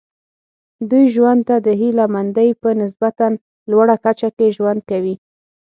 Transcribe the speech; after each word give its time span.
دوی 0.89 1.05
ژوند 1.15 1.41
ته 1.47 1.55
د 1.65 1.67
هیله 1.81 2.05
مندۍ 2.13 2.49
په 2.61 2.69
نسبتا 2.81 3.27
لوړه 3.71 3.95
کچه 4.05 4.29
کې 4.37 4.47
ژوند 4.57 4.79
کوي. 4.89 5.15